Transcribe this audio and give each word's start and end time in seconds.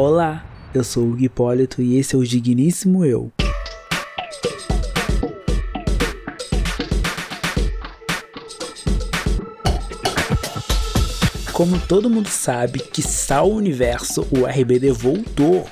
Olá, 0.00 0.46
eu 0.72 0.84
sou 0.84 1.06
o 1.06 1.18
Hipólito 1.18 1.82
e 1.82 1.98
esse 1.98 2.14
é 2.14 2.18
o 2.20 2.22
Digníssimo 2.22 3.04
Eu. 3.04 3.32
Como 11.52 11.80
todo 11.80 12.08
mundo 12.08 12.28
sabe 12.28 12.78
que 12.78 13.02
Sal 13.02 13.50
Universo, 13.50 14.24
o 14.30 14.46
RBD 14.46 14.92
voltou. 14.92 15.68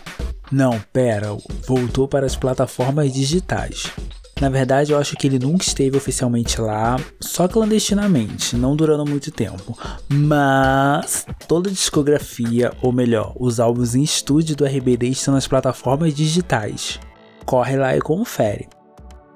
Não, 0.50 0.80
pera, 0.93 1.29
voltou 1.64 2.08
para 2.08 2.27
as 2.27 2.34
plataformas 2.34 3.12
digitais. 3.12 3.93
Na 4.39 4.50
verdade, 4.50 4.93
eu 4.93 4.98
acho 4.98 5.16
que 5.16 5.27
ele 5.27 5.39
nunca 5.39 5.64
esteve 5.64 5.96
oficialmente 5.96 6.61
lá, 6.61 7.00
só 7.18 7.48
clandestinamente, 7.48 8.55
não 8.55 8.77
durando 8.77 9.07
muito 9.07 9.30
tempo. 9.30 9.77
Mas 10.11 11.25
toda 11.49 11.71
a 11.71 11.72
discografia, 11.72 12.71
ou 12.82 12.93
melhor, 12.93 13.35
os 13.41 13.58
álbuns 13.58 13.94
em 13.94 14.03
estúdio 14.03 14.54
do 14.54 14.67
RBD 14.67 15.08
estão 15.08 15.32
nas 15.32 15.49
plataformas 15.49 16.14
digitais. 16.14 17.00
Corre 17.46 17.79
lá 17.79 17.96
e 17.96 18.00
confere. 18.00 18.68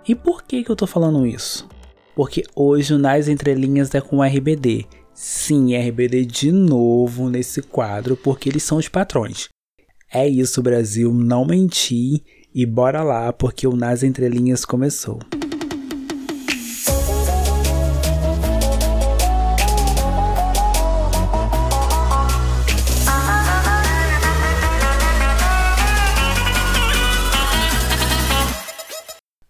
E 0.07 0.15
por 0.15 0.43
que, 0.43 0.63
que 0.63 0.71
eu 0.71 0.77
tô 0.77 0.87
falando 0.87 1.27
isso? 1.27 1.67
Porque 2.15 2.43
hoje 2.55 2.93
o 2.93 2.99
Nas 2.99 3.27
Entrelinhas 3.27 3.95
é 3.95 4.03
com 4.03 4.19
o 4.19 4.23
RBD. 4.23 4.85
Sim, 5.15 5.75
RBD 5.77 6.27
de 6.27 6.53
novo 6.53 7.31
nesse 7.31 7.63
quadro, 7.63 8.19
porque 8.19 8.51
eles 8.51 8.65
são 8.65 8.77
os 8.77 8.89
patrões. 8.89 9.49
É 10.13 10.29
isso, 10.29 10.61
Brasil, 10.61 11.15
não 11.15 11.47
menti 11.47 12.23
e 12.55 12.67
bora 12.67 13.03
lá, 13.03 13.33
porque 13.33 13.67
o 13.67 13.77
Nas 13.77 14.03
Entrelinhas 14.03 14.65
começou. 14.65 15.19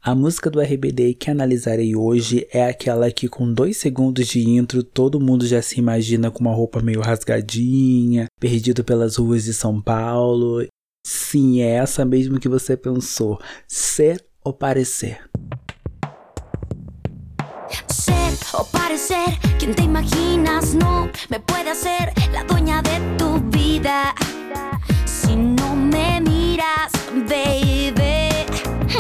A 0.03 0.15
música 0.15 0.51
do 0.51 0.61
RBD 0.61 1.15
que 1.15 1.31
analisarei 1.31 1.95
hoje 1.95 2.45
é 2.53 2.65
aquela 2.65 3.11
que, 3.13 3.29
com 3.29 3.53
dois 3.53 3.77
segundos 3.77 4.27
de 4.27 4.41
intro, 4.41 4.83
todo 4.83 5.21
mundo 5.21 5.47
já 5.47 5.63
se 5.63 5.79
imagina 5.79 6.31
com 6.31 6.41
uma 6.41 6.53
roupa 6.53 6.81
meio 6.81 7.01
rasgadinha, 7.01 8.27
perdido 8.41 8.83
pelas 8.83 9.17
ruas 9.17 9.45
de 9.45 9.55
São 9.55 9.81
Paulo 9.81 10.67
Sim, 11.03 11.63
é 11.63 11.77
essa 11.77 12.05
mesmo 12.05 12.39
que 12.39 12.49
você 12.49 12.77
pensou. 12.77 13.41
Ser 13.67 14.25
ou 14.45 14.53
parecer. 14.53 15.19
Ser 17.89 18.39
ou 18.53 18.65
parecer, 18.67 19.39
quem 19.59 19.73
te 19.73 19.83
imaginas 19.83 20.75
não 20.75 21.07
me 21.31 21.39
pode 21.39 21.75
ser 21.75 22.13
la 22.33 22.43
dueña 22.45 22.83
de 22.83 22.99
tu 23.17 23.39
vida. 23.51 24.15
Si 25.07 25.35
no 25.37 25.75
me 25.75 26.21
miras, 26.21 26.93
baby. 27.29 28.47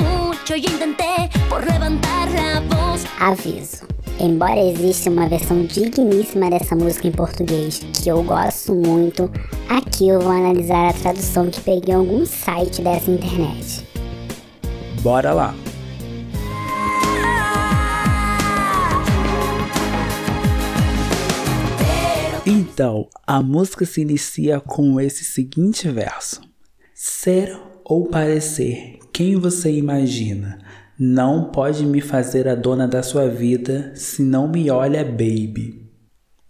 Mucho 0.01 0.57
yo 0.57 0.71
intenté 0.71 1.29
por 1.49 1.65
levantar 1.67 2.31
la 2.31 2.61
voz. 2.61 3.05
Aviso. 3.19 3.90
Embora 4.23 4.61
exista 4.61 5.09
uma 5.09 5.27
versão 5.27 5.65
digníssima 5.65 6.51
dessa 6.51 6.77
música 6.77 7.09
em 7.09 7.11
português, 7.11 7.79
que 7.79 8.07
eu 8.07 8.23
gosto 8.23 8.75
muito, 8.75 9.31
aqui 9.67 10.09
eu 10.09 10.21
vou 10.21 10.31
analisar 10.31 10.91
a 10.91 10.93
tradução 10.93 11.51
que 11.51 11.59
peguei 11.63 11.95
em 11.95 11.97
algum 11.97 12.27
site 12.27 12.83
dessa 12.83 13.11
internet. 13.11 13.83
Bora 15.01 15.33
lá! 15.33 15.55
Então, 22.45 23.09
a 23.27 23.43
música 23.43 23.87
se 23.87 24.03
inicia 24.03 24.61
com 24.61 25.01
esse 25.01 25.25
seguinte 25.25 25.89
verso: 25.89 26.43
Ser 26.93 27.59
ou 27.83 28.07
parecer, 28.07 28.99
quem 29.15 29.37
você 29.37 29.73
imagina? 29.73 30.59
Não 31.03 31.45
pode 31.45 31.87
me 31.87 32.03
fazer 32.03 32.47
a 32.47 32.55
dona 32.55 32.87
da 32.87 33.03
sua 33.03 33.27
vida 33.27 33.91
se 33.95 34.23
não 34.23 34.47
me 34.47 34.71
olha, 34.71 35.03
baby. 35.03 35.89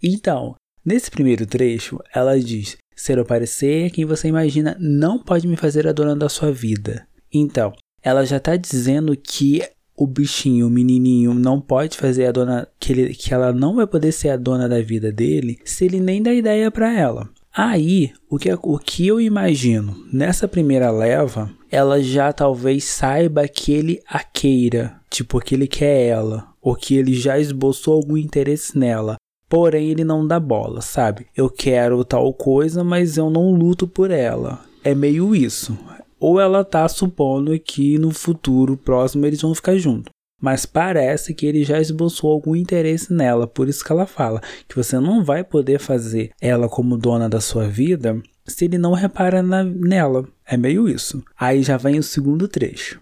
Então, 0.03 0.55
nesse 0.83 1.09
primeiro 1.09 1.45
trecho, 1.45 1.97
ela 2.13 2.37
diz: 2.37 2.75
ser 2.93 3.17
ou 3.17 3.23
parecer 3.23 3.91
quem 3.91 4.03
você 4.03 4.27
imagina 4.27 4.75
não 4.77 5.17
pode 5.17 5.47
me 5.47 5.55
fazer 5.55 5.87
a 5.87 5.93
dona 5.93 6.17
da 6.17 6.27
sua 6.27 6.51
vida. 6.51 7.07
Então, 7.33 7.71
ela 8.03 8.25
já 8.25 8.35
está 8.35 8.57
dizendo 8.57 9.15
que 9.15 9.63
o 9.95 10.05
bichinho, 10.05 10.67
o 10.67 10.69
menininho, 10.69 11.33
não 11.33 11.61
pode 11.61 11.95
fazer 11.95 12.25
a 12.25 12.33
dona, 12.33 12.67
que, 12.77 12.91
ele, 12.91 13.13
que 13.13 13.33
ela 13.33 13.53
não 13.53 13.77
vai 13.77 13.87
poder 13.87 14.11
ser 14.11 14.31
a 14.31 14.35
dona 14.35 14.67
da 14.67 14.81
vida 14.81 15.13
dele 15.13 15.59
se 15.63 15.85
ele 15.85 16.01
nem 16.01 16.21
dá 16.21 16.33
ideia 16.33 16.69
para 16.69 16.91
ela. 16.91 17.29
Aí, 17.55 18.11
o 18.29 18.37
que, 18.37 18.51
o 18.51 18.77
que 18.79 19.07
eu 19.07 19.21
imagino 19.21 19.95
nessa 20.11 20.45
primeira 20.45 20.91
leva, 20.91 21.49
ela 21.71 22.03
já 22.03 22.33
talvez 22.33 22.83
saiba 22.83 23.47
que 23.47 23.71
ele 23.71 24.01
a 24.05 24.19
queira, 24.19 24.97
tipo 25.09 25.39
que 25.39 25.55
ele 25.55 25.67
quer 25.67 26.07
ela, 26.07 26.49
ou 26.61 26.75
que 26.75 26.95
ele 26.95 27.13
já 27.13 27.39
esboçou 27.39 27.93
algum 27.93 28.17
interesse 28.17 28.77
nela. 28.77 29.15
Porém, 29.47 29.89
ele 29.89 30.03
não 30.03 30.27
dá 30.27 30.39
bola, 30.39 30.81
sabe? 30.81 31.27
Eu 31.35 31.49
quero 31.49 32.03
tal 32.05 32.33
coisa, 32.33 32.83
mas 32.83 33.17
eu 33.17 33.29
não 33.29 33.51
luto 33.51 33.87
por 33.87 34.11
ela. 34.11 34.59
É 34.83 34.93
meio 34.93 35.35
isso. 35.35 35.77
Ou 36.19 36.39
ela 36.39 36.63
tá 36.63 36.87
supondo 36.87 37.57
que 37.59 37.97
no 37.97 38.11
futuro 38.11 38.77
próximo 38.77 39.25
eles 39.25 39.41
vão 39.41 39.55
ficar 39.55 39.77
juntos 39.77 40.11
mas 40.41 40.65
parece 40.65 41.35
que 41.35 41.45
ele 41.45 41.63
já 41.63 41.79
esboçou 41.79 42.31
algum 42.31 42.55
interesse 42.55 43.13
nela, 43.13 43.45
por 43.45 43.69
isso 43.69 43.85
que 43.85 43.91
ela 43.91 44.07
fala 44.07 44.41
que 44.67 44.75
você 44.75 44.99
não 44.99 45.23
vai 45.23 45.43
poder 45.43 45.79
fazer 45.79 46.31
ela 46.41 46.67
como 46.67 46.97
dona 46.97 47.29
da 47.29 47.39
sua 47.39 47.67
vida 47.67 48.19
se 48.47 48.65
ele 48.65 48.77
não 48.77 48.93
repara 48.93 49.43
na, 49.43 49.63
nela. 49.63 50.27
É 50.51 50.57
meio 50.57 50.89
isso. 50.89 51.23
Aí 51.39 51.63
já 51.63 51.77
vem 51.77 51.97
o 51.97 52.03
segundo 52.03 52.45
trecho. 52.45 52.99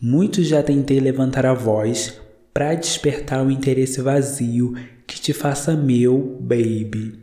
Muitos 0.00 0.46
já 0.46 0.62
tentei 0.62 1.00
levantar 1.00 1.44
a 1.44 1.52
voz 1.52 2.20
para 2.54 2.76
despertar 2.76 3.42
o 3.42 3.46
um 3.46 3.50
interesse 3.50 4.00
vazio 4.00 4.72
que 5.04 5.20
te 5.20 5.32
faça 5.32 5.74
meu, 5.74 6.38
baby. 6.40 7.18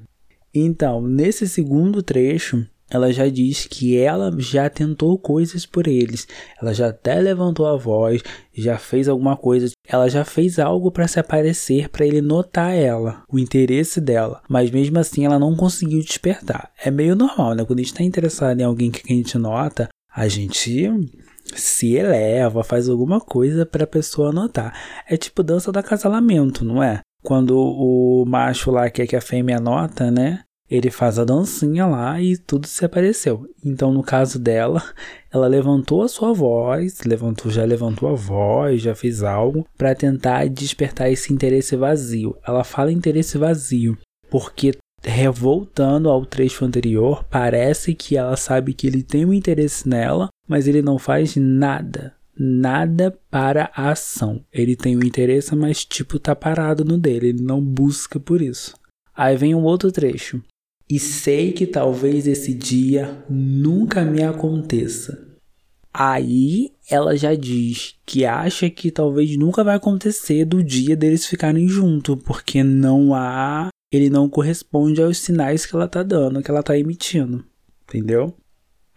Então, 0.54 1.02
nesse 1.02 1.48
segundo 1.48 2.04
trecho, 2.04 2.68
ela 2.90 3.12
já 3.12 3.28
diz 3.28 3.66
que 3.66 3.98
ela 3.98 4.32
já 4.38 4.70
tentou 4.70 5.18
coisas 5.18 5.66
por 5.66 5.88
eles. 5.88 6.28
Ela 6.62 6.74
já 6.74 6.90
até 6.90 7.16
levantou 7.16 7.66
a 7.66 7.76
voz, 7.76 8.22
já 8.56 8.78
fez 8.78 9.10
alguma 9.10 9.36
coisa. 9.36 9.72
Ela 9.88 10.08
já 10.10 10.24
fez 10.24 10.60
algo 10.60 10.92
para 10.92 11.08
se 11.08 11.20
aparecer, 11.20 11.90
para 11.90 12.06
ele 12.06 12.22
notar 12.22 12.74
ela, 12.74 13.24
o 13.28 13.40
interesse 13.40 14.00
dela. 14.00 14.42
Mas 14.48 14.70
mesmo 14.70 15.00
assim 15.00 15.26
ela 15.26 15.40
não 15.40 15.56
conseguiu 15.56 16.00
despertar. 16.02 16.72
É 16.84 16.92
meio 16.92 17.16
normal, 17.16 17.56
né? 17.56 17.66
Quando 17.66 17.80
a 17.80 17.82
gente 17.82 17.92
está 17.92 18.04
interessado 18.04 18.60
em 18.60 18.64
alguém 18.64 18.92
que 18.92 19.12
a 19.12 19.16
gente 19.16 19.38
nota, 19.38 19.90
a 20.14 20.28
gente 20.28 20.92
se 21.56 21.96
eleva, 21.96 22.64
faz 22.64 22.88
alguma 22.88 23.20
coisa 23.20 23.66
para 23.66 23.84
a 23.84 23.88
pessoa 23.88 24.32
notar. 24.32 24.74
É 25.08 25.18
tipo 25.18 25.44
dança 25.44 25.72
do 25.72 25.80
acasalamento, 25.80 26.64
não 26.64 26.82
é? 26.82 27.02
Quando 27.24 27.58
o 27.58 28.26
macho 28.28 28.70
lá 28.70 28.90
quer 28.90 29.08
que 29.08 29.16
a 29.16 29.22
fêmea 29.22 29.60
nota, 29.60 30.12
né? 30.12 30.44
Ele 30.74 30.90
faz 30.90 31.20
a 31.20 31.24
dancinha 31.24 31.86
lá 31.86 32.20
e 32.20 32.36
tudo 32.36 32.66
se 32.66 32.84
apareceu. 32.84 33.48
Então, 33.64 33.94
no 33.94 34.02
caso 34.02 34.40
dela, 34.40 34.84
ela 35.32 35.46
levantou 35.46 36.02
a 36.02 36.08
sua 36.08 36.34
voz, 36.34 37.02
levantou, 37.06 37.52
já 37.52 37.64
levantou 37.64 38.10
a 38.10 38.16
voz, 38.16 38.82
já 38.82 38.96
fez 38.96 39.22
algo 39.22 39.68
para 39.78 39.94
tentar 39.94 40.50
despertar 40.50 41.12
esse 41.12 41.32
interesse 41.32 41.76
vazio. 41.76 42.36
Ela 42.48 42.64
fala 42.64 42.92
interesse 42.92 43.38
vazio, 43.38 43.96
porque 44.32 44.72
revoltando 45.04 46.10
ao 46.10 46.26
trecho 46.26 46.66
anterior, 46.66 47.24
parece 47.26 47.94
que 47.94 48.18
ela 48.18 48.36
sabe 48.36 48.74
que 48.74 48.88
ele 48.88 49.04
tem 49.04 49.26
um 49.26 49.34
interesse 49.34 49.88
nela, 49.88 50.30
mas 50.48 50.68
ele 50.68 50.82
não 50.82 50.98
faz 50.98 51.36
nada. 51.36 52.16
Nada 52.36 53.16
para 53.30 53.70
a 53.76 53.92
ação. 53.92 54.44
Ele 54.52 54.76
tem 54.76 54.98
um 54.98 55.04
interesse, 55.04 55.56
mas 55.56 55.86
tipo 55.86 56.18
tá 56.18 56.36
parado 56.36 56.84
no 56.84 56.98
dele, 56.98 57.28
ele 57.28 57.44
não 57.44 57.62
busca 57.62 58.20
por 58.20 58.42
isso. 58.42 58.74
Aí 59.16 59.38
vem 59.38 59.54
um 59.54 59.62
outro 59.62 59.92
trecho 59.92 60.42
e 60.90 61.00
sei 61.00 61.52
que 61.52 61.66
talvez 61.66 62.28
esse 62.28 62.54
dia 62.54 63.24
nunca 63.30 64.04
me 64.04 64.24
aconteça. 64.24 65.34
Aí 65.94 66.72
ela 66.90 67.16
já 67.16 67.36
diz 67.36 67.96
que 68.06 68.26
acha 68.26 68.70
que 68.70 68.90
talvez 68.90 69.38
nunca 69.38 69.64
vai 69.64 69.76
acontecer 69.76 70.44
do 70.44 70.64
dia 70.64 70.96
deles 70.96 71.26
ficarem 71.26 71.68
juntos, 71.68 72.18
porque 72.26 72.64
não 72.64 73.14
há. 73.14 73.70
Ele 73.92 74.10
não 74.10 74.28
corresponde 74.28 75.04
aos 75.04 75.20
sinais 75.20 75.68
que 75.68 75.76
ela 75.76 75.88
tá 75.88 76.02
dando, 76.02 76.42
que 76.42 76.50
ela 76.50 76.64
tá 76.64 76.78
emitindo. 76.78 77.46
Entendeu? 77.88 78.34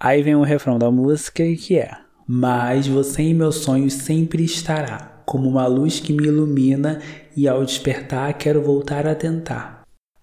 Aí 0.01 0.23
vem 0.23 0.35
o 0.35 0.43
refrão 0.43 0.79
da 0.79 0.91
música 0.91 1.45
que 1.55 1.79
é: 1.79 1.91
Mas 2.27 2.87
você 2.87 3.23
em 3.23 3.35
meus 3.35 3.57
sonhos 3.57 3.93
sempre 3.93 4.43
estará, 4.43 5.23
como 5.27 5.49
uma 5.49 5.67
luz 5.67 6.01
que 6.01 6.15
me 6.15 6.27
ilumina, 6.27 7.03
e 7.37 7.47
ao 7.47 7.63
despertar 7.63 8.33
quero 8.39 8.63
voltar 8.63 9.07
a 9.07 9.15
tentar. 9.15 9.76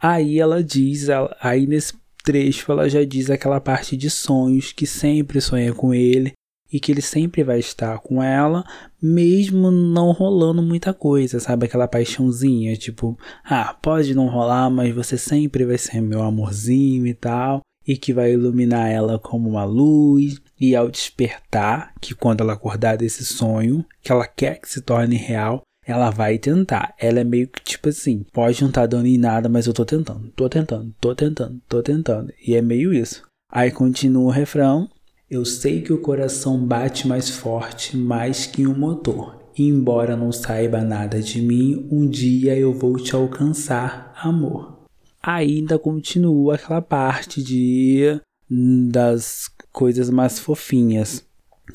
Aí 0.03 0.37
ela 0.37 0.61
diz, 0.61 1.07
aí 1.39 1.65
nesse 1.65 1.93
trecho 2.25 2.69
ela 2.73 2.89
já 2.89 3.05
diz 3.05 3.29
aquela 3.29 3.61
parte 3.61 3.95
de 3.95 4.09
sonhos 4.09 4.73
que 4.73 4.85
sempre 4.85 5.39
sonha 5.39 5.73
com 5.73 5.93
ele 5.93 6.33
e 6.71 6.77
que 6.77 6.91
ele 6.91 7.01
sempre 7.01 7.41
vai 7.41 7.59
estar 7.59 7.99
com 7.99 8.21
ela, 8.21 8.65
mesmo 9.01 9.71
não 9.71 10.11
rolando 10.11 10.61
muita 10.61 10.93
coisa, 10.93 11.39
sabe? 11.39 11.67
Aquela 11.67 11.87
paixãozinha, 11.87 12.75
tipo, 12.75 13.17
ah, 13.45 13.73
pode 13.81 14.13
não 14.13 14.27
rolar, 14.27 14.69
mas 14.69 14.93
você 14.93 15.17
sempre 15.17 15.65
vai 15.65 15.77
ser 15.77 16.01
meu 16.01 16.21
amorzinho 16.21 17.07
e 17.07 17.13
tal. 17.13 17.61
e 17.85 17.97
que 17.97 18.13
vai 18.13 18.31
iluminar 18.33 18.89
ela 18.89 19.19
como 19.19 19.49
uma 19.49 19.65
luz. 19.65 20.41
E 20.59 20.75
ao 20.75 20.89
despertar, 20.89 21.93
que 21.99 22.15
quando 22.15 22.41
ela 22.41 22.53
acordar 22.53 22.97
desse 22.97 23.25
sonho, 23.25 23.85
que 24.01 24.11
ela 24.11 24.25
quer 24.25 24.59
que 24.59 24.69
se 24.69 24.81
torne 24.81 25.15
real, 25.15 25.61
ela 25.85 26.09
vai 26.09 26.37
tentar. 26.37 26.93
Ela 26.97 27.19
é 27.19 27.23
meio 27.23 27.47
que 27.47 27.61
tipo 27.63 27.89
assim, 27.89 28.25
pode 28.31 28.61
não 28.61 28.69
estar 28.69 28.81
tá 28.81 28.87
dando 28.87 29.07
em 29.07 29.17
nada, 29.17 29.49
mas 29.49 29.67
eu 29.67 29.73
tô 29.73 29.85
tentando, 29.85 30.31
tô 30.35 30.49
tentando, 30.49 30.93
tô 30.99 31.15
tentando, 31.15 31.61
tô 31.67 31.81
tentando. 31.81 32.33
E 32.45 32.55
é 32.55 32.61
meio 32.61 32.93
isso. 32.93 33.23
Aí 33.51 33.71
continua 33.71 34.23
o 34.23 34.29
refrão. 34.29 34.89
Eu 35.29 35.45
sei 35.45 35.81
que 35.81 35.93
o 35.93 35.97
coração 35.97 36.57
bate 36.57 37.07
mais 37.07 37.29
forte, 37.29 37.97
mais 37.97 38.45
que 38.45 38.67
um 38.67 38.77
motor. 38.77 39.41
Embora 39.57 40.15
não 40.15 40.31
saiba 40.31 40.81
nada 40.81 41.21
de 41.21 41.41
mim, 41.41 41.87
um 41.91 42.07
dia 42.07 42.57
eu 42.57 42.73
vou 42.73 42.95
te 42.97 43.15
alcançar, 43.15 44.13
amor. 44.15 44.83
Ainda 45.21 45.77
continua 45.79 46.55
aquela 46.55 46.81
parte 46.81 47.41
de 47.43 48.19
das 48.49 49.49
coisas 49.71 50.09
mais 50.09 50.37
fofinhas 50.37 51.25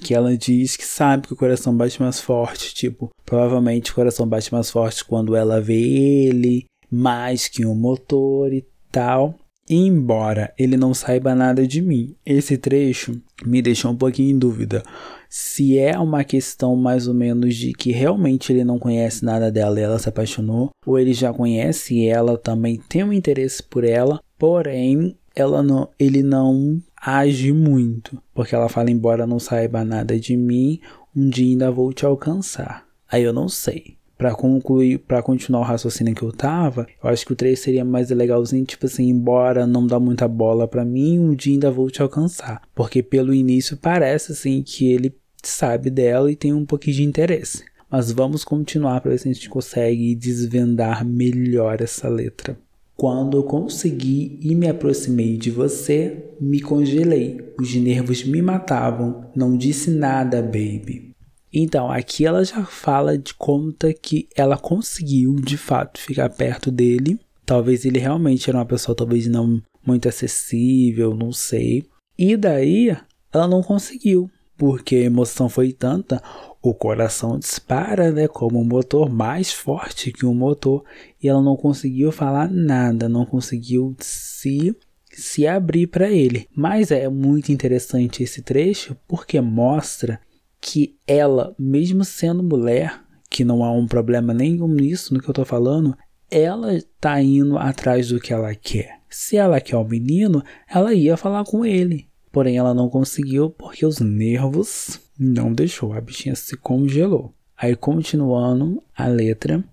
que 0.00 0.14
ela 0.14 0.36
diz 0.36 0.76
que 0.76 0.84
sabe 0.84 1.26
que 1.26 1.32
o 1.32 1.36
coração 1.36 1.76
bate 1.76 2.00
mais 2.00 2.20
forte, 2.20 2.74
tipo, 2.74 3.10
provavelmente 3.24 3.90
o 3.90 3.94
coração 3.94 4.26
bate 4.26 4.52
mais 4.52 4.70
forte 4.70 5.04
quando 5.04 5.34
ela 5.34 5.60
vê 5.60 5.80
ele, 5.80 6.66
mais 6.90 7.48
que 7.48 7.64
um 7.64 7.74
motor 7.74 8.52
e 8.52 8.66
tal. 8.90 9.34
Embora 9.70 10.52
ele 10.58 10.78
não 10.78 10.94
saiba 10.94 11.34
nada 11.34 11.66
de 11.66 11.82
mim, 11.82 12.14
esse 12.24 12.56
trecho 12.56 13.20
me 13.44 13.60
deixou 13.60 13.90
um 13.90 13.96
pouquinho 13.96 14.30
em 14.30 14.38
dúvida 14.38 14.82
se 15.28 15.78
é 15.78 15.98
uma 15.98 16.24
questão 16.24 16.74
mais 16.74 17.06
ou 17.06 17.14
menos 17.14 17.54
de 17.54 17.72
que 17.72 17.92
realmente 17.92 18.50
ele 18.52 18.64
não 18.64 18.78
conhece 18.78 19.24
nada 19.24 19.52
dela 19.52 19.78
e 19.78 19.82
ela 19.82 19.98
se 19.98 20.08
apaixonou, 20.08 20.70
ou 20.86 20.98
ele 20.98 21.12
já 21.12 21.32
conhece 21.32 22.06
ela 22.06 22.38
também 22.38 22.80
tem 22.88 23.04
um 23.04 23.12
interesse 23.12 23.62
por 23.62 23.84
ela, 23.84 24.20
porém 24.38 25.16
ela 25.36 25.62
não, 25.62 25.88
ele 25.98 26.22
não 26.22 26.80
age 27.00 27.52
muito, 27.52 28.20
porque 28.34 28.54
ela 28.54 28.68
fala 28.68 28.90
embora 28.90 29.26
não 29.26 29.38
saiba 29.38 29.84
nada 29.84 30.18
de 30.18 30.36
mim, 30.36 30.80
um 31.14 31.28
dia 31.28 31.46
ainda 31.46 31.70
vou 31.70 31.92
te 31.92 32.04
alcançar. 32.04 32.86
Aí 33.10 33.22
eu 33.22 33.32
não 33.32 33.48
sei. 33.48 33.96
Para 34.16 34.34
concluir, 34.34 34.98
para 34.98 35.22
continuar 35.22 35.60
o 35.60 35.64
raciocínio 35.64 36.14
que 36.14 36.24
eu 36.24 36.32
tava, 36.32 36.88
eu 37.02 37.08
acho 37.08 37.24
que 37.24 37.32
o 37.32 37.36
3 37.36 37.56
seria 37.56 37.84
mais 37.84 38.10
legalzinho, 38.10 38.64
tipo 38.64 38.86
assim, 38.86 39.08
embora 39.08 39.64
não 39.64 39.86
dá 39.86 40.00
muita 40.00 40.26
bola 40.26 40.66
para 40.66 40.84
mim, 40.84 41.20
um 41.20 41.34
dia 41.34 41.52
ainda 41.52 41.70
vou 41.70 41.88
te 41.88 42.02
alcançar. 42.02 42.62
Porque 42.74 43.00
pelo 43.00 43.32
início 43.32 43.76
parece 43.76 44.32
assim 44.32 44.60
que 44.62 44.90
ele 44.90 45.16
sabe 45.40 45.88
dela 45.88 46.32
e 46.32 46.36
tem 46.36 46.52
um 46.52 46.66
pouquinho 46.66 46.96
de 46.96 47.04
interesse. 47.04 47.64
Mas 47.88 48.10
vamos 48.10 48.44
continuar 48.44 49.00
para 49.00 49.12
ver 49.12 49.18
se 49.18 49.28
a 49.28 49.32
gente 49.32 49.48
consegue 49.48 50.14
desvendar 50.16 51.06
melhor 51.06 51.80
essa 51.80 52.08
letra. 52.08 52.58
Quando 53.00 53.44
consegui 53.44 54.40
e 54.42 54.56
me 54.56 54.66
aproximei 54.66 55.36
de 55.36 55.52
você, 55.52 56.34
me 56.40 56.60
congelei. 56.60 57.54
Os 57.56 57.72
nervos 57.76 58.24
me 58.24 58.42
matavam. 58.42 59.30
Não 59.36 59.56
disse 59.56 59.88
nada, 59.88 60.42
baby. 60.42 61.12
Então, 61.54 61.88
aqui 61.88 62.26
ela 62.26 62.44
já 62.44 62.64
fala 62.64 63.16
de 63.16 63.34
conta 63.34 63.94
que 63.94 64.28
ela 64.34 64.58
conseguiu 64.58 65.36
de 65.36 65.56
fato 65.56 66.00
ficar 66.00 66.28
perto 66.30 66.72
dele. 66.72 67.20
Talvez 67.46 67.84
ele 67.84 68.00
realmente 68.00 68.50
era 68.50 68.58
uma 68.58 68.66
pessoa 68.66 68.96
talvez 68.96 69.28
não 69.28 69.62
muito 69.86 70.08
acessível, 70.08 71.14
não 71.14 71.30
sei. 71.30 71.84
E 72.18 72.36
daí 72.36 72.96
ela 73.32 73.46
não 73.46 73.62
conseguiu, 73.62 74.28
porque 74.58 74.96
a 74.96 75.04
emoção 75.04 75.48
foi 75.48 75.72
tanta, 75.72 76.20
o 76.60 76.74
coração 76.74 77.38
dispara, 77.38 78.10
né, 78.10 78.26
como 78.26 78.60
um 78.60 78.64
motor 78.64 79.08
mais 79.08 79.52
forte 79.52 80.12
que 80.12 80.26
um 80.26 80.34
motor, 80.34 80.84
e 81.22 81.28
ela 81.28 81.40
não 81.40 81.56
conseguiu 81.56 82.10
falar 82.10 82.50
nada, 82.50 83.08
não 83.08 83.24
conseguiu 83.24 83.96
se 84.00 84.76
se 85.10 85.48
abrir 85.48 85.88
para 85.88 86.10
ele. 86.10 86.46
Mas 86.54 86.92
é 86.92 87.08
muito 87.08 87.50
interessante 87.50 88.22
esse 88.22 88.40
trecho 88.40 88.96
porque 89.08 89.40
mostra 89.40 90.20
que 90.60 90.96
ela, 91.06 91.54
mesmo 91.58 92.04
sendo 92.04 92.42
mulher, 92.42 93.00
que 93.28 93.44
não 93.44 93.64
há 93.64 93.72
um 93.72 93.86
problema 93.86 94.32
nenhum 94.32 94.68
nisso 94.68 95.12
no 95.12 95.20
que 95.20 95.28
eu 95.28 95.34
tô 95.34 95.44
falando, 95.44 95.96
ela 96.30 96.78
tá 97.00 97.20
indo 97.20 97.58
atrás 97.58 98.08
do 98.08 98.20
que 98.20 98.32
ela 98.32 98.54
quer. 98.54 99.00
Se 99.08 99.36
ela 99.36 99.60
quer 99.60 99.76
o 99.76 99.80
um 99.80 99.88
menino, 99.88 100.42
ela 100.68 100.94
ia 100.94 101.16
falar 101.16 101.44
com 101.44 101.64
ele. 101.64 102.07
Porém, 102.30 102.56
ela 102.56 102.74
não 102.74 102.88
conseguiu 102.88 103.50
porque 103.50 103.84
os 103.84 104.00
nervos 104.00 105.00
não 105.18 105.52
deixou, 105.52 105.92
a 105.92 106.00
bichinha 106.00 106.34
se 106.34 106.56
congelou. 106.56 107.32
Aí, 107.56 107.74
continuando 107.74 108.82
a 108.96 109.06
letra. 109.06 109.64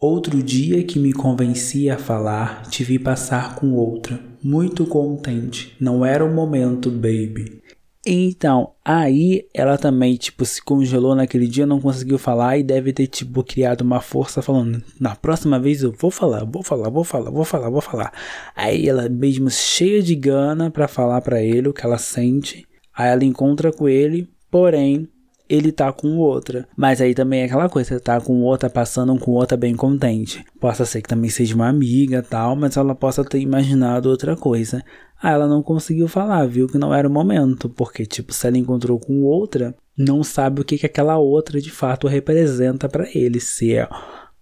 Outro 0.00 0.42
dia 0.42 0.82
que 0.84 0.98
me 0.98 1.12
convenci 1.12 1.88
a 1.88 1.96
falar, 1.96 2.62
te 2.68 2.84
vi 2.84 2.98
passar 2.98 3.54
com 3.56 3.72
outra, 3.72 4.20
muito 4.42 4.86
contente. 4.86 5.74
Não 5.80 6.04
era 6.04 6.24
o 6.24 6.34
momento, 6.34 6.90
baby. 6.90 7.62
Então, 8.06 8.74
aí 8.84 9.46
ela 9.54 9.78
também, 9.78 10.16
tipo, 10.16 10.44
se 10.44 10.62
congelou 10.62 11.14
naquele 11.14 11.46
dia, 11.46 11.64
não 11.64 11.80
conseguiu 11.80 12.18
falar 12.18 12.58
e 12.58 12.62
deve 12.62 12.92
ter, 12.92 13.06
tipo, 13.06 13.42
criado 13.42 13.80
uma 13.80 14.00
força 14.00 14.42
falando: 14.42 14.82
na 15.00 15.16
próxima 15.16 15.58
vez 15.58 15.82
eu 15.82 15.92
vou 15.92 16.10
falar, 16.10 16.44
vou 16.44 16.62
falar, 16.62 16.90
vou 16.90 17.04
falar, 17.04 17.30
vou 17.30 17.44
falar, 17.44 17.70
vou 17.70 17.80
falar. 17.80 18.12
Aí 18.54 18.88
ela 18.88 19.08
mesmo 19.08 19.50
cheia 19.50 20.02
de 20.02 20.14
gana 20.14 20.70
para 20.70 20.86
falar 20.86 21.20
para 21.22 21.42
ele 21.42 21.68
o 21.68 21.72
que 21.72 21.84
ela 21.84 21.98
sente. 21.98 22.66
Aí 22.94 23.08
ela 23.10 23.24
encontra 23.24 23.72
com 23.72 23.88
ele, 23.88 24.28
porém 24.50 25.08
ele 25.48 25.72
tá 25.72 25.92
com 25.92 26.16
outra. 26.16 26.66
Mas 26.76 27.00
aí 27.00 27.14
também 27.14 27.42
é 27.42 27.44
aquela 27.44 27.68
coisa, 27.68 28.00
tá 28.00 28.20
com 28.20 28.42
outra, 28.42 28.70
passando 28.70 29.18
com 29.18 29.32
outra 29.32 29.56
bem 29.56 29.74
contente. 29.74 30.44
Possa 30.60 30.84
ser 30.84 31.02
que 31.02 31.08
também 31.08 31.30
seja 31.30 31.54
uma 31.54 31.68
amiga 31.68 32.22
tal, 32.22 32.56
mas 32.56 32.76
ela 32.76 32.94
possa 32.94 33.24
ter 33.24 33.40
imaginado 33.40 34.08
outra 34.08 34.36
coisa. 34.36 34.82
Ah, 35.22 35.30
ela 35.30 35.46
não 35.46 35.62
conseguiu 35.62 36.08
falar, 36.08 36.46
viu 36.46 36.68
que 36.68 36.78
não 36.78 36.92
era 36.92 37.08
o 37.08 37.12
momento, 37.12 37.68
porque 37.68 38.04
tipo, 38.04 38.32
se 38.32 38.46
ela 38.46 38.58
encontrou 38.58 38.98
com 38.98 39.22
outra, 39.22 39.74
não 39.96 40.22
sabe 40.22 40.60
o 40.60 40.64
que, 40.64 40.76
que 40.76 40.86
aquela 40.86 41.16
outra 41.18 41.60
de 41.60 41.70
fato 41.70 42.08
representa 42.08 42.88
para 42.88 43.08
ele, 43.14 43.40
se 43.40 43.74
é 43.74 43.88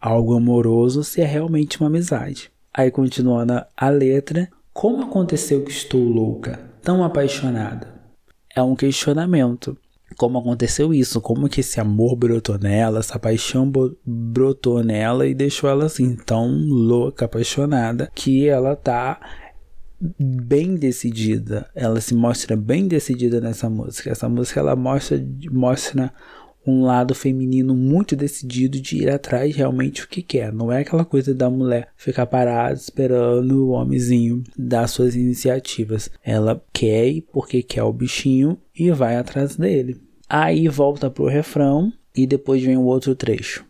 algo 0.00 0.34
amoroso, 0.34 1.04
se 1.04 1.20
é 1.20 1.24
realmente 1.24 1.78
uma 1.78 1.88
amizade. 1.88 2.50
Aí 2.74 2.90
continuando 2.90 3.62
a 3.76 3.88
letra, 3.90 4.48
como 4.72 5.04
aconteceu 5.04 5.62
que 5.62 5.70
estou 5.70 6.02
louca, 6.02 6.58
tão 6.82 7.04
apaixonada? 7.04 7.92
É 8.54 8.62
um 8.62 8.74
questionamento 8.74 9.76
como 10.12 10.38
aconteceu 10.38 10.92
isso, 10.92 11.20
como 11.20 11.48
que 11.48 11.60
esse 11.60 11.80
amor 11.80 12.16
brotou 12.16 12.58
nela, 12.58 13.00
essa 13.00 13.18
paixão 13.18 13.70
brotou 14.04 14.82
nela 14.82 15.26
e 15.26 15.34
deixou 15.34 15.68
ela 15.68 15.86
assim 15.86 16.16
tão 16.16 16.48
louca, 16.48 17.24
apaixonada, 17.24 18.10
que 18.14 18.48
ela 18.48 18.76
tá 18.76 19.20
bem 20.18 20.74
decidida. 20.74 21.68
Ela 21.74 22.00
se 22.00 22.14
mostra 22.14 22.56
bem 22.56 22.88
decidida 22.88 23.40
nessa 23.40 23.70
música. 23.70 24.10
Essa 24.10 24.28
música 24.28 24.60
ela 24.60 24.74
mostra 24.74 25.24
mostra 25.50 26.12
um 26.66 26.82
lado 26.82 27.14
feminino 27.14 27.74
muito 27.74 28.14
decidido 28.14 28.80
de 28.80 29.02
ir 29.02 29.10
atrás 29.10 29.54
realmente 29.54 30.04
o 30.04 30.08
que 30.08 30.22
quer. 30.22 30.52
Não 30.52 30.70
é 30.70 30.80
aquela 30.80 31.04
coisa 31.04 31.34
da 31.34 31.50
mulher 31.50 31.88
ficar 31.96 32.26
parada 32.26 32.74
esperando 32.74 33.66
o 33.66 33.70
homenzinho 33.70 34.42
dar 34.56 34.86
suas 34.86 35.14
iniciativas. 35.14 36.10
Ela 36.22 36.62
quer 36.72 37.20
porque 37.32 37.62
quer 37.62 37.82
o 37.82 37.92
bichinho 37.92 38.58
e 38.74 38.90
vai 38.90 39.16
atrás 39.16 39.56
dele. 39.56 40.00
Aí 40.34 40.66
volta 40.66 41.10
pro 41.10 41.26
refrão 41.26 41.92
e 42.16 42.26
depois 42.26 42.64
vem 42.64 42.78
o 42.78 42.84
outro 42.84 43.14
trecho. 43.14 43.66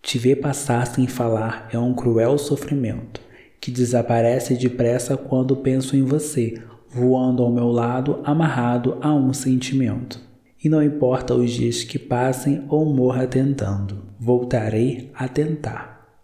Te 0.00 0.18
ver 0.18 0.36
passar 0.36 0.86
sem 0.86 1.06
falar 1.06 1.68
é 1.70 1.78
um 1.78 1.92
cruel 1.92 2.38
sofrimento 2.38 3.20
que 3.60 3.70
desaparece 3.70 4.56
depressa 4.56 5.14
quando 5.14 5.56
penso 5.56 5.94
em 5.94 6.02
você, 6.02 6.58
voando 6.88 7.42
ao 7.42 7.52
meu 7.52 7.68
lado, 7.68 8.22
amarrado 8.24 8.96
a 9.02 9.12
um 9.12 9.34
sentimento 9.34 10.18
e 10.64 10.70
não 10.70 10.82
importa 10.82 11.34
os 11.34 11.50
dias 11.50 11.84
que 11.84 11.98
passem 11.98 12.64
ou 12.70 12.86
morra 12.86 13.26
tentando, 13.26 14.02
voltarei 14.18 15.10
a 15.14 15.28
tentar. 15.28 16.18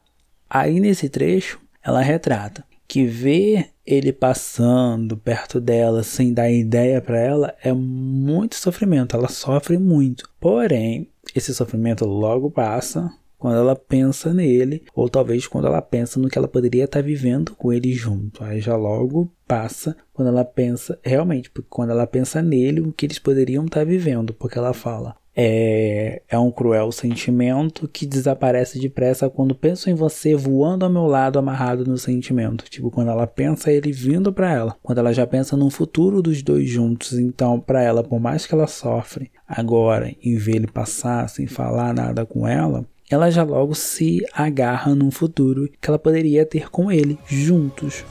Aí 0.49 0.80
nesse 0.80 1.11
trecho, 1.11 1.61
ela 1.84 2.00
retrata 2.00 2.64
que 2.88 3.04
ver 3.04 3.72
ele 3.87 4.12
passando 4.12 5.17
perto 5.17 5.61
dela 5.61 6.03
sem 6.03 6.33
dar 6.33 6.51
ideia 6.51 7.01
para 7.01 7.19
ela 7.19 7.55
é 7.62 7.73
muito 7.73 8.55
sofrimento, 8.57 9.17
ela 9.17 9.29
sofre 9.29 9.79
muito. 9.79 10.29
Porém, 10.41 11.09
esse 11.35 11.55
sofrimento 11.55 12.05
logo 12.05 12.51
passa 12.51 13.12
quando 13.43 13.57
ela 13.57 13.75
pensa 13.75 14.33
nele, 14.33 14.85
ou 14.95 15.09
talvez 15.09 15.49
quando 15.49 15.67
ela 15.67 15.83
pensa 15.83 16.21
no 16.21 16.29
que 16.29 16.39
ela 16.39 16.47
poderia 16.47 16.85
estar 16.85 17.03
vivendo 17.03 17.57
com 17.57 17.73
ele 17.73 17.93
junto. 17.93 18.45
Aí 18.45 18.61
já 18.61 18.77
logo 18.77 19.33
passa 19.49 19.97
quando 20.12 20.29
ela 20.29 20.45
pensa, 20.45 20.97
realmente, 21.03 21.51
porque 21.51 21.67
quando 21.69 21.91
ela 21.91 22.07
pensa 22.07 22.41
nele, 22.41 22.81
o 22.81 22.93
que 22.93 23.05
eles 23.05 23.19
poderiam 23.19 23.65
estar 23.65 23.85
vivendo, 23.85 24.33
porque 24.33 24.57
ela 24.57 24.73
fala. 24.73 25.17
É, 25.35 26.21
é 26.29 26.39
um 26.39 26.51
cruel 26.51 26.93
sentimento 26.93 27.89
que 27.89 28.07
desaparece 28.07 28.79
depressa 28.79 29.31
quando 29.31 29.55
penso 29.55 29.89
em 29.89 29.95
você 29.95 30.35
voando 30.35 30.85
ao 30.85 30.93
meu 30.93 31.07
lado 31.07 31.39
amarrado 31.39 31.87
no 31.87 31.97
sentimento. 31.97 32.65
Tipo, 32.65 32.91
quando 32.91 33.11
ela 33.11 33.27
pensa 33.27 33.73
ele 33.73 33.93
vindo 33.93 34.33
para 34.33 34.53
ela. 34.53 34.77
Quando 34.83 34.99
ela 34.99 35.12
já 35.12 35.27
pensa 35.27 35.57
num 35.57 35.71
futuro 35.71 36.21
dos 36.21 36.43
dois 36.43 36.69
juntos. 36.69 37.15
Então, 37.15 37.59
para 37.59 37.83
ela, 37.83 38.03
por 38.03 38.21
mais 38.21 38.47
que 38.47 38.55
ela 38.55 38.67
sofre 38.67 39.31
agora 39.47 40.15
em 40.23 40.37
ver 40.37 40.57
ele 40.57 40.67
passar 40.67 41.29
sem 41.29 41.47
falar 41.47 41.95
nada 41.95 42.27
com 42.27 42.47
ela, 42.47 42.87
ela 43.11 43.31
já 43.31 43.43
logo 43.43 43.75
se 43.75 44.25
agarra 44.33 44.95
num 44.95 45.11
futuro 45.11 45.69
que 45.81 45.89
ela 45.89 45.99
poderia 45.99 46.47
ter 46.47 46.71
com 46.71 46.91
ele 46.91 47.19
juntos. 47.27 48.05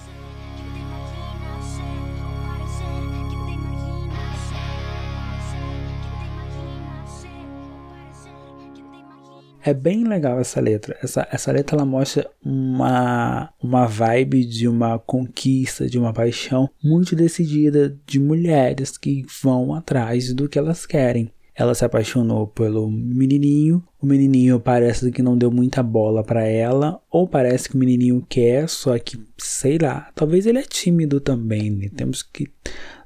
É 9.64 9.74
bem 9.74 10.04
legal 10.04 10.40
essa 10.40 10.60
letra. 10.60 10.98
Essa, 11.02 11.28
essa 11.32 11.52
letra 11.52 11.76
ela 11.76 11.86
mostra 11.86 12.30
uma, 12.44 13.54
uma 13.62 13.86
vibe 13.86 14.44
de 14.46 14.68
uma 14.68 14.98
conquista, 14.98 15.88
de 15.88 16.00
uma 16.00 16.14
paixão 16.14 16.70
muito 16.84 17.16
decidida 17.16 17.96
de 18.06 18.20
mulheres 18.20 18.98
que 18.98 19.26
vão 19.42 19.74
atrás 19.74 20.34
do 20.34 20.50
que 20.50 20.58
elas 20.58 20.86
querem. 20.86 21.32
Ela 21.54 21.76
se 21.76 21.86
apaixonou 21.86 22.48
pelo 22.48 22.90
menininho. 22.90 23.84
O 24.02 24.06
menininho 24.06 24.60
parece 24.60 25.12
que 25.12 25.22
não 25.22 25.38
deu 25.38 25.52
muita 25.52 25.84
bola 25.84 26.24
para 26.24 26.44
ela, 26.44 27.00
ou 27.12 27.28
parece 27.28 27.70
que 27.70 27.76
o 27.76 27.78
menininho 27.78 28.26
quer, 28.28 28.68
só 28.68 28.98
que 28.98 29.20
sei 29.38 29.78
lá, 29.78 30.10
talvez 30.16 30.46
ele 30.46 30.60
é 30.60 30.64
tímido 30.64 31.20
também, 31.20 31.70
né? 31.70 31.90
Temos 31.96 32.24
que 32.24 32.48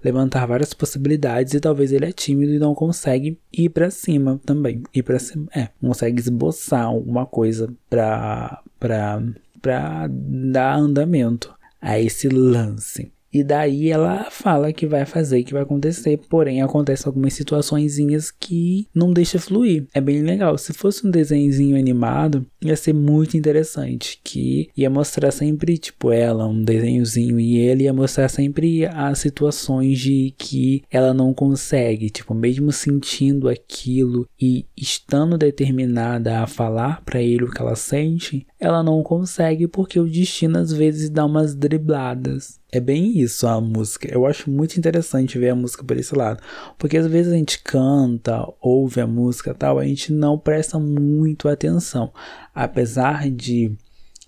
levantar 0.05 0.45
várias 0.45 0.71
possibilidades 0.71 1.55
e 1.55 1.59
talvez 1.59 1.91
ele 1.91 2.05
é 2.05 2.11
tímido 2.11 2.53
e 2.53 2.59
não 2.59 2.75
consegue 2.75 3.39
ir 3.51 3.69
para 3.69 3.89
cima 3.89 4.39
também. 4.45 4.83
Ir 4.93 5.01
para 5.01 5.17
cima, 5.17 5.47
é, 5.55 5.69
consegue 5.81 6.19
esboçar 6.19 6.85
alguma 6.85 7.25
coisa 7.25 7.73
para 7.89 8.61
para 8.79 9.21
para 9.61 10.07
dar 10.11 10.77
andamento 10.77 11.53
a 11.81 11.99
esse 11.99 12.29
lance. 12.29 13.11
E 13.35 13.43
daí 13.43 13.89
ela 13.89 14.31
fala 14.31 14.71
que 14.71 14.87
vai 14.87 15.05
fazer, 15.05 15.43
que 15.43 15.51
vai 15.51 15.63
acontecer, 15.63 16.17
porém 16.29 16.61
acontece 16.61 17.05
algumas 17.05 17.33
situaçõezinhas 17.33 18.31
que 18.31 18.87
não 18.95 19.11
deixa 19.11 19.37
fluir. 19.37 19.85
É 19.93 19.99
bem 19.99 20.21
legal. 20.21 20.57
Se 20.57 20.71
fosse 20.71 21.05
um 21.05 21.11
desenhozinho 21.11 21.77
animado, 21.77 22.45
ia 22.61 22.77
ser 22.77 22.93
muito 22.93 23.35
interessante, 23.35 24.21
que 24.23 24.69
ia 24.77 24.89
mostrar 24.89 25.31
sempre 25.31 25.77
tipo 25.77 26.13
ela, 26.13 26.47
um 26.47 26.63
desenhozinho 26.63 27.37
e 27.37 27.57
ele 27.57 27.83
ia 27.83 27.93
mostrar 27.93 28.29
sempre 28.29 28.85
as 28.85 29.19
situações 29.19 29.99
de 29.99 30.33
que 30.37 30.83
ela 30.89 31.13
não 31.13 31.33
consegue, 31.33 32.09
tipo, 32.09 32.33
mesmo 32.33 32.71
sentindo 32.71 33.49
aquilo 33.49 34.29
e 34.41 34.65
estando 34.77 35.37
determinada 35.37 36.39
a 36.39 36.47
falar 36.47 37.01
para 37.03 37.21
ele 37.21 37.43
o 37.43 37.51
que 37.51 37.61
ela 37.61 37.75
sente, 37.75 38.47
ela 38.59 38.81
não 38.81 39.03
consegue 39.03 39.67
porque 39.67 39.99
o 39.99 40.09
destino 40.09 40.57
às 40.57 40.71
vezes 40.71 41.09
dá 41.09 41.25
umas 41.25 41.53
dribladas. 41.53 42.59
É 42.71 42.79
bem 42.79 43.17
isso 43.19 43.47
a 43.47 43.59
música. 43.59 44.07
Eu 44.11 44.25
acho 44.25 44.49
muito 44.49 44.77
interessante 44.77 45.37
ver 45.37 45.49
a 45.49 45.55
música 45.55 45.83
por 45.83 45.97
esse 45.97 46.15
lado. 46.15 46.41
Porque 46.77 46.97
às 46.97 47.07
vezes 47.07 47.33
a 47.33 47.35
gente 47.35 47.61
canta, 47.61 48.47
ouve 48.61 49.01
a 49.01 49.07
música 49.07 49.53
tal, 49.53 49.77
a 49.77 49.85
gente 49.85 50.11
não 50.11 50.37
presta 50.37 50.79
muito 50.79 51.49
atenção. 51.49 52.13
Apesar 52.53 53.29
de 53.29 53.75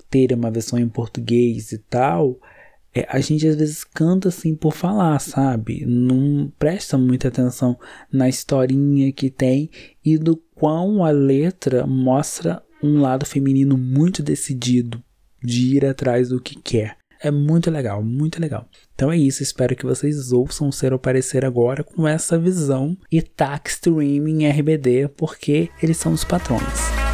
ter 0.09 0.33
uma 0.33 0.51
versão 0.51 0.77
em 0.77 0.87
português 0.87 1.71
e 1.71 1.77
tal, 1.77 2.37
é, 2.93 3.05
a 3.09 3.19
gente 3.19 3.47
às 3.47 3.55
vezes 3.55 3.83
canta 3.83 4.29
assim 4.29 4.55
por 4.55 4.73
falar, 4.73 5.19
sabe? 5.19 5.85
Não 5.85 6.51
presta 6.57 6.97
muita 6.97 7.27
atenção 7.27 7.77
na 8.11 8.27
historinha 8.27 9.11
que 9.11 9.29
tem 9.29 9.69
e 10.03 10.17
do 10.17 10.35
quão 10.55 11.03
a 11.03 11.11
letra 11.11 11.85
mostra 11.85 12.63
um 12.81 13.01
lado 13.01 13.25
feminino 13.25 13.77
muito 13.77 14.21
decidido 14.21 15.01
de 15.43 15.75
ir 15.75 15.85
atrás 15.85 16.29
do 16.29 16.41
que 16.41 16.55
quer. 16.55 16.97
É 17.19 17.31
muito 17.31 17.71
legal, 17.71 18.03
muito 18.03 18.39
legal. 18.39 18.67
Então 18.93 19.11
é 19.11 19.17
isso, 19.17 19.41
espero 19.41 19.75
que 19.75 19.85
vocês 19.85 20.31
ouçam 20.31 20.71
Ser 20.71 20.93
ou 20.93 20.99
Parecer 20.99 21.43
agora 21.43 21.83
com 21.83 22.07
essa 22.07 22.37
visão 22.37 22.95
e 23.11 23.21
tax 23.21 23.73
streaming 23.73 24.47
RBD, 24.47 25.09
porque 25.09 25.69
eles 25.81 25.97
são 25.97 26.13
os 26.13 26.23
patrões. 26.23 27.06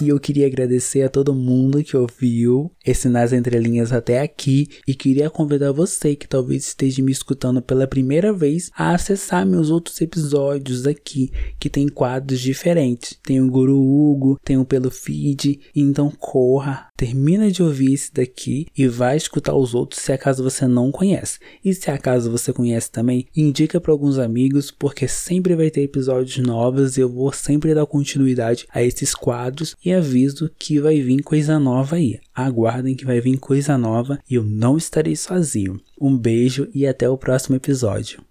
E 0.00 0.10
eu 0.10 0.20
queria 0.20 0.46
agradecer 0.46 1.02
a 1.02 1.08
todo 1.08 1.34
mundo 1.34 1.82
que 1.82 1.96
ouviu 1.96 2.70
esse 2.86 3.08
Nas 3.08 3.32
Entrelinhas 3.32 3.92
até 3.92 4.20
aqui 4.20 4.68
e 4.86 4.94
queria 4.94 5.28
convidar 5.28 5.72
você 5.72 6.14
que 6.14 6.28
talvez 6.28 6.68
esteja 6.68 7.02
me 7.02 7.10
escutando 7.10 7.60
pela 7.60 7.86
primeira 7.86 8.32
vez 8.32 8.70
a 8.76 8.94
acessar 8.94 9.44
meus 9.44 9.70
outros 9.70 10.00
episódios 10.00 10.86
aqui, 10.86 11.32
que 11.58 11.68
tem 11.68 11.88
quadros 11.88 12.40
diferentes. 12.40 13.18
Tem 13.24 13.40
o 13.40 13.50
Guru 13.50 13.76
Hugo, 13.76 14.38
tem 14.44 14.56
o 14.56 14.64
Pelo 14.64 14.88
Feed, 14.90 15.58
então 15.74 16.10
corra, 16.10 16.88
termina 16.96 17.50
de 17.50 17.62
ouvir 17.62 17.92
esse 17.92 18.12
daqui 18.12 18.66
e 18.76 18.86
vai 18.86 19.16
escutar 19.16 19.54
os 19.54 19.74
outros 19.74 20.00
se 20.00 20.12
acaso 20.12 20.44
você 20.44 20.66
não 20.66 20.92
conhece. 20.92 21.40
E 21.64 21.74
se 21.74 21.90
acaso 21.90 22.30
você 22.30 22.52
conhece 22.52 22.90
também, 22.90 23.26
indica 23.36 23.80
para 23.80 23.92
alguns 23.92 24.16
amigos, 24.16 24.70
porque 24.70 25.08
sempre 25.08 25.56
vai 25.56 25.70
ter 25.70 25.82
episódios 25.82 26.38
novos 26.38 26.96
e 26.96 27.00
eu 27.00 27.08
vou 27.08 27.32
sempre 27.32 27.74
dar 27.74 27.86
continuidade 27.86 28.66
a 28.72 28.80
esses 28.80 29.12
quadros 29.12 29.74
e 29.88 29.92
aviso 29.92 30.50
que 30.58 30.78
vai 30.78 31.00
vir 31.00 31.22
coisa 31.22 31.58
nova 31.58 31.96
aí. 31.96 32.20
Aguardem 32.34 32.94
que 32.94 33.06
vai 33.06 33.20
vir 33.20 33.38
coisa 33.38 33.78
nova 33.78 34.18
e 34.28 34.34
eu 34.34 34.44
não 34.44 34.76
estarei 34.76 35.16
sozinho. 35.16 35.80
Um 35.98 36.16
beijo 36.16 36.68
e 36.74 36.86
até 36.86 37.08
o 37.08 37.16
próximo 37.16 37.56
episódio. 37.56 38.27